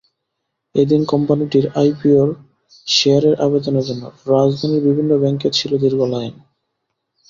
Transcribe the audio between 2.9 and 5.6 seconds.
শেয়ারের আবেদনের জন্য রাজধানীর বিভিন্ন ব্যাংকে